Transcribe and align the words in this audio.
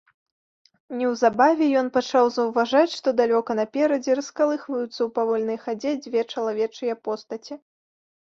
Неўзабаве 0.99 1.65
ён 1.81 1.87
пачаў 1.97 2.25
заўважаць, 2.37 2.95
што 2.99 3.07
далёка 3.19 3.51
наперадзе 3.59 4.11
раскалыхваюцца 4.19 4.89
ў 4.89 5.09
павольнай 5.17 5.59
хадзе 5.65 5.91
дзве 6.07 6.21
чалавечыя 6.37 6.93
постаці. 7.09 7.55